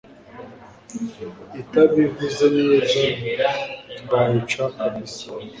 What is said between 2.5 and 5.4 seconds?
neza twayica kabisa